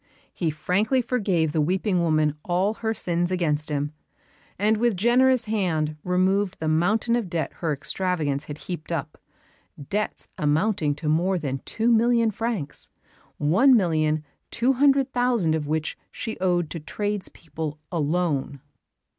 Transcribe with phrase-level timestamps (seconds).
[0.33, 3.91] He frankly forgave the weeping woman all her sins against him;
[4.57, 9.21] and with generous hand removed the mountain of debt her extravagance had heaped up
[9.91, 12.89] debts amounting to more than two million francs,
[13.37, 18.59] one million two hundred thousand of which she owed to tradespeople alone.